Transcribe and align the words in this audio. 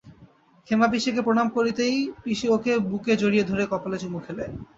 ক্ষেমাপিসিকে 0.67 1.21
প্রণাম 1.23 1.47
করতেই 1.49 1.95
পিসি 2.23 2.47
ওকে 2.55 2.71
বুকে 2.89 3.13
জড়িয়ে 3.21 3.47
ধরে 3.49 3.63
কপালে 3.71 3.97
চুমু 4.01 4.19
খেলে। 4.25 4.45